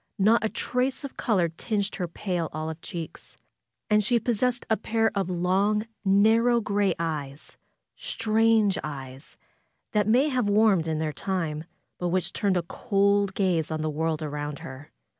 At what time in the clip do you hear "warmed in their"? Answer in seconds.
10.49-11.13